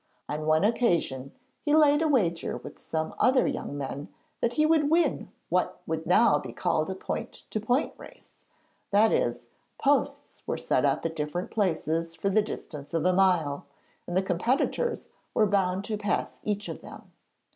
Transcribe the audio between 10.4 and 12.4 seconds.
were set up at different places for